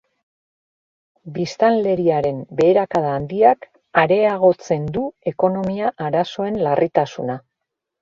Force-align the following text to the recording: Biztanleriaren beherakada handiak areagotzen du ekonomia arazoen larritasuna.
Biztanleriaren 1.35 2.41
beherakada 2.63 3.13
handiak 3.19 3.69
areagotzen 4.07 4.91
du 4.99 5.07
ekonomia 5.37 5.95
arazoen 6.11 6.63
larritasuna. 6.69 7.43